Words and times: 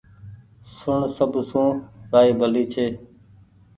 سڻ 0.75 0.99
سب 1.17 1.31
سون 1.49 1.69
رآئي 2.11 2.31
ڀلي 2.39 2.63
ڇي 2.73 2.87